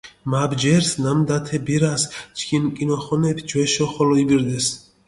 მა 0.33 0.43
ბჯერს, 0.53 0.87
ნამდა 1.03 1.37
თე 1.47 1.57
ბირას 1.67 2.03
ჩქინ 2.37 2.63
კჷნოხონეფი 2.75 3.43
ჯვეშო 3.49 3.85
ხოლო 3.93 4.15
იბირდეს. 4.23 4.67